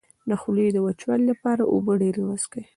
د 0.29 0.31
خولې 0.41 0.67
د 0.73 0.77
وچوالي 0.85 1.25
لپاره 1.31 1.63
اوبه 1.73 1.93
ډیرې 2.01 2.21
وڅښئ 2.25 2.63